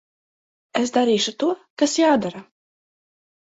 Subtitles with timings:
[0.81, 1.51] Es darīšu to,
[1.83, 2.45] kas jādara.